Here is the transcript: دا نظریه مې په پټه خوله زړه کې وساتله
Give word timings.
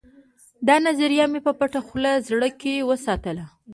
دا 0.67 0.75
نظریه 0.87 1.25
مې 1.31 1.39
په 1.45 1.51
پټه 1.59 1.79
خوله 1.87 2.11
زړه 2.27 2.49
کې 2.61 2.87
وساتله 2.89 3.45